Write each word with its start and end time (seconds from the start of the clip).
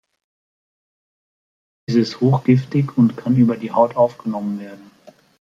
Es 1.87 1.93
ist 1.93 2.21
hochgiftig 2.21 2.97
und 2.97 3.17
kann 3.17 3.35
über 3.35 3.55
die 3.55 3.71
Haut 3.71 3.95
aufgenommen 3.95 4.59
werden. 4.59 4.89